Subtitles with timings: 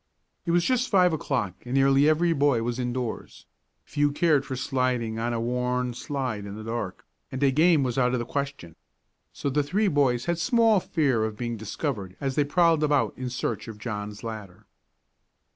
[0.47, 3.45] It was just five o'clock and nearly every boy was indoors;
[3.83, 7.99] few cared for sliding on a worn slide in the dark, and a game was
[7.99, 8.75] out of the question.
[9.31, 13.29] So the three boys had small fear of being discovered as they prowled about in
[13.29, 14.65] search of John's ladder.